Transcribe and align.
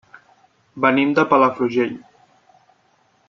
Venim 0.85 1.11
de 1.19 1.27
Palafrugell. 1.33 1.93